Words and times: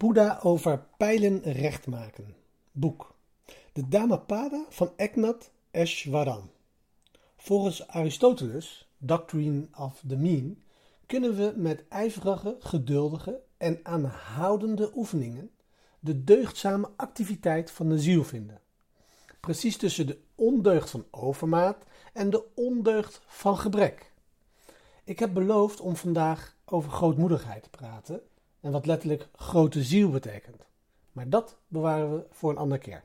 Boeddha 0.00 0.38
over 0.42 0.86
pijlen 0.96 1.42
recht 1.42 1.86
maken. 1.86 2.34
Boek. 2.72 3.14
De 3.72 3.88
Dhammapada 3.88 4.64
van 4.68 4.92
Eknath 4.96 5.50
Eshwaran. 5.70 6.50
Volgens 7.36 7.88
Aristoteles, 7.88 8.88
Doctrine 8.98 9.66
of 9.78 10.02
the 10.08 10.16
Mean, 10.16 10.62
kunnen 11.06 11.36
we 11.36 11.52
met 11.56 11.84
ijverige, 11.88 12.56
geduldige 12.60 13.40
en 13.56 13.80
aanhoudende 13.82 14.90
oefeningen 14.94 15.50
de 15.98 16.24
deugdzame 16.24 16.90
activiteit 16.96 17.70
van 17.70 17.88
de 17.88 17.98
ziel 17.98 18.24
vinden. 18.24 18.60
Precies 19.40 19.76
tussen 19.76 20.06
de 20.06 20.18
ondeugd 20.34 20.90
van 20.90 21.04
overmaat 21.10 21.84
en 22.12 22.30
de 22.30 22.44
ondeugd 22.54 23.20
van 23.26 23.58
gebrek. 23.58 24.12
Ik 25.04 25.18
heb 25.18 25.34
beloofd 25.34 25.80
om 25.80 25.96
vandaag 25.96 26.56
over 26.64 26.90
grootmoedigheid 26.90 27.62
te 27.62 27.70
praten 27.70 28.22
en 28.60 28.72
wat 28.72 28.86
letterlijk 28.86 29.28
grote 29.36 29.82
ziel 29.82 30.10
betekent. 30.10 30.66
Maar 31.12 31.28
dat 31.28 31.56
bewaren 31.68 32.14
we 32.14 32.24
voor 32.30 32.50
een 32.50 32.56
andere 32.56 32.80
keer. 32.80 33.02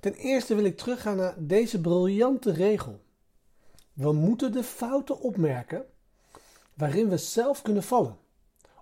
Ten 0.00 0.14
eerste 0.14 0.54
wil 0.54 0.64
ik 0.64 0.76
teruggaan 0.76 1.16
naar 1.16 1.34
deze 1.38 1.80
briljante 1.80 2.52
regel. 2.52 3.00
We 3.92 4.12
moeten 4.12 4.52
de 4.52 4.62
fouten 4.62 5.20
opmerken 5.20 5.84
waarin 6.74 7.08
we 7.08 7.16
zelf 7.16 7.62
kunnen 7.62 7.82
vallen, 7.82 8.16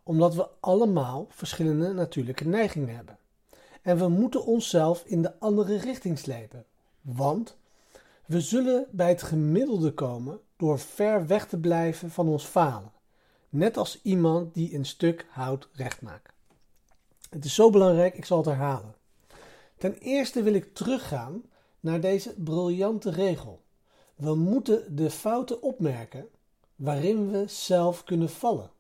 omdat 0.03 0.35
we 0.35 0.49
allemaal 0.61 1.27
verschillende 1.31 1.93
natuurlijke 1.93 2.49
neigingen 2.49 2.97
hebben. 2.97 3.19
En 3.83 3.99
we 3.99 4.09
moeten 4.09 4.45
onszelf 4.45 5.03
in 5.05 5.23
de 5.23 5.39
andere 5.39 5.77
richting 5.77 6.19
slepen, 6.19 6.65
want 7.01 7.57
we 8.27 8.41
zullen 8.41 8.87
bij 8.91 9.09
het 9.09 9.23
gemiddelde 9.23 9.93
komen 9.93 10.41
door 10.57 10.79
ver 10.79 11.27
weg 11.27 11.47
te 11.47 11.59
blijven 11.59 12.11
van 12.11 12.29
ons 12.29 12.45
falen. 12.45 12.93
Net 13.51 13.77
als 13.77 14.01
iemand 14.03 14.55
die 14.55 14.75
een 14.75 14.85
stuk 14.85 15.27
hout 15.31 15.69
recht 15.73 16.03
maakt. 16.03 16.33
Het 17.31 17.45
is 17.45 17.55
zo 17.55 17.71
belangrijk, 17.71 18.17
ik 18.17 18.25
zal 18.25 18.37
het 18.37 18.47
herhalen. 18.47 18.95
Ten 19.77 19.95
eerste 19.99 20.43
wil 20.43 20.55
ik 20.55 20.75
teruggaan 20.75 21.43
naar 21.81 22.01
deze 22.01 22.35
briljante 22.35 23.11
regel. 23.11 23.63
We 24.17 24.35
moeten 24.35 24.97
de 24.97 25.11
fouten 25.11 25.63
opmerken 25.63 26.29
waarin 26.77 27.31
we 27.31 27.45
zelf 27.47 28.05
kunnen 28.05 28.29
vallen, 28.29 28.71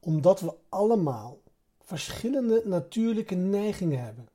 omdat 0.00 0.40
we 0.40 0.54
allemaal 0.68 1.40
verschillende 1.82 2.62
natuurlijke 2.64 3.34
neigingen 3.34 4.04
hebben. 4.04 4.28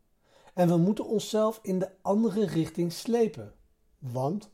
En 0.54 0.68
we 0.68 0.78
moeten 0.78 1.06
onszelf 1.06 1.60
in 1.62 1.80
de 1.80 1.90
andere 2.02 2.46
richting 2.46 2.94
slepen, 2.94 3.54
want 4.00 4.50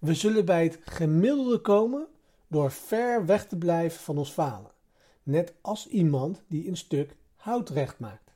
we 0.00 0.14
zullen 0.14 0.44
bij 0.44 0.62
het 0.62 0.78
gemiddelde 0.84 1.58
komen 1.58 2.06
door 2.50 2.70
ver 2.70 3.26
weg 3.26 3.46
te 3.46 3.56
blijven 3.56 4.00
van 4.00 4.18
ons 4.18 4.30
falen, 4.30 4.70
net 5.22 5.54
als 5.60 5.88
iemand 5.88 6.42
die 6.46 6.68
een 6.68 6.76
stuk 6.76 7.16
hout 7.36 7.68
recht 7.68 7.98
maakt. 7.98 8.30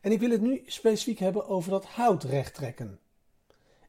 En 0.00 0.12
ik 0.12 0.20
wil 0.20 0.30
het 0.30 0.40
nu 0.40 0.62
specifiek 0.66 1.18
hebben 1.18 1.46
over 1.48 1.70
dat 1.70 1.84
hout 1.84 2.24
recht 2.24 2.54
trekken. 2.54 2.98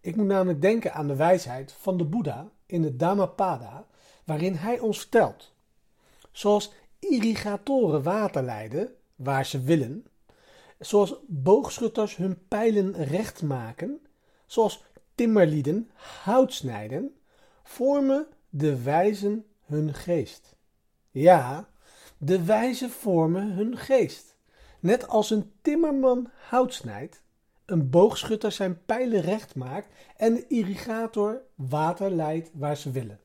Ik 0.01 0.15
moet 0.15 0.25
namelijk 0.25 0.61
denken 0.61 0.93
aan 0.93 1.07
de 1.07 1.15
wijsheid 1.15 1.71
van 1.71 1.97
de 1.97 2.03
Boeddha 2.03 2.49
in 2.65 2.81
de 2.81 2.95
Dhammapada, 2.95 3.85
waarin 4.23 4.55
hij 4.55 4.79
ons 4.79 4.99
vertelt. 4.99 5.53
Zoals 6.31 6.71
irrigatoren 6.99 8.03
water 8.03 8.43
leiden 8.43 8.95
waar 9.15 9.45
ze 9.45 9.61
willen, 9.61 10.05
zoals 10.79 11.15
boogschutters 11.27 12.15
hun 12.15 12.47
pijlen 12.47 13.03
recht 13.03 13.41
maken, 13.41 14.01
zoals 14.45 14.83
timmerlieden 15.15 15.89
hout 16.23 16.53
snijden, 16.53 17.15
vormen 17.63 18.27
de 18.57 18.81
wijzen 18.83 19.45
hun 19.65 19.93
geest. 19.93 20.55
Ja, 21.11 21.69
de 22.17 22.43
wijzen 22.43 22.89
vormen 22.89 23.51
hun 23.51 23.77
geest. 23.77 24.37
Net 24.79 25.07
als 25.07 25.29
een 25.29 25.51
timmerman 25.61 26.29
hout 26.49 26.73
snijdt, 26.73 27.21
een 27.65 27.89
boogschutter 27.89 28.51
zijn 28.51 28.85
pijlen 28.85 29.21
recht 29.21 29.55
maakt 29.55 29.87
en 30.15 30.33
de 30.33 30.47
irrigator 30.47 31.41
water 31.55 32.11
leidt 32.11 32.49
waar 32.53 32.77
ze 32.77 32.91
willen. 32.91 33.19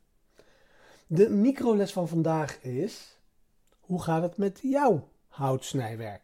De 1.07 1.31
microles 1.31 1.93
van 1.93 2.09
vandaag 2.09 2.63
is: 2.63 3.19
hoe 3.81 4.03
gaat 4.03 4.23
het 4.23 4.37
met 4.37 4.59
jouw 4.63 5.09
houtsnijwerk? 5.29 6.23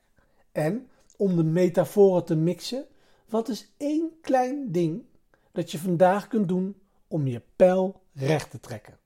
En 0.53 0.88
om 1.16 1.37
de 1.37 1.44
metaforen 1.44 2.25
te 2.25 2.37
mixen, 2.37 2.87
wat 3.28 3.49
is 3.49 3.72
één 3.77 4.10
klein 4.21 4.72
ding 4.72 5.04
dat 5.53 5.71
je 5.71 5.78
vandaag 5.78 6.28
kunt 6.28 6.49
doen 6.49 6.77
om 7.09 7.27
je 7.27 7.43
pijl 7.57 8.03
recht 8.13 8.51
te 8.51 8.61
trekken? 8.61 8.99